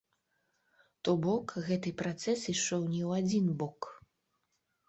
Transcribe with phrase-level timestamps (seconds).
[1.07, 3.79] То бок гэты працэс ішоў не ў адзін бок.